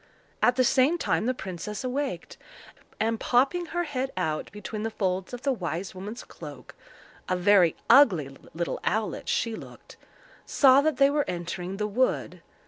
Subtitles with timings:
[0.41, 2.35] At the same time the princess awaked,
[2.99, 8.35] and popping her head out between the folds of the wise woman's cloak—a very ugly
[8.55, 12.41] little owlet she looked—saw that they were entering the wood.